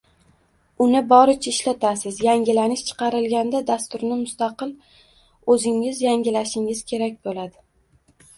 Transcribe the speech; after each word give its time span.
Uni 0.83 1.01
boricha 1.09 1.49
ishlatasiz, 1.51 2.17
yangilanish 2.27 2.83
chiqarilganda 2.87 3.61
dasturni 3.67 4.17
mustaqil 4.23 4.73
o’zingiz 5.57 6.01
yangilashingiz 6.07 6.83
kerak 6.95 7.23
bo’ladi 7.31 7.63